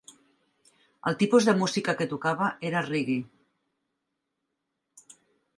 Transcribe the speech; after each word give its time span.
El 1.11 1.17
tipus 1.19 1.49
de 1.49 1.55
música 1.59 1.95
que 2.01 2.09
tocava 2.15 2.49
era 2.71 2.83
reggae. 2.89 3.21